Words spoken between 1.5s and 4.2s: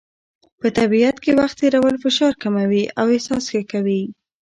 تېرول فشار کموي او احساس ښه کوي.